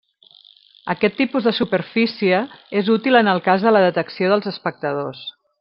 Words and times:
Aquest 0.93 1.19
tipus 1.19 1.49
de 1.49 1.53
superfície 1.57 2.41
és 2.83 2.91
útil 2.97 3.21
en 3.23 3.33
el 3.37 3.45
cas 3.51 3.69
de 3.69 3.77
la 3.77 3.87
detecció 3.87 4.33
dels 4.35 4.53
espectadors. 4.57 5.27